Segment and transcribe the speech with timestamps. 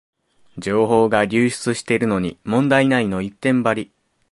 [0.57, 3.91] 情報が流出してるのに問題ないの一点張り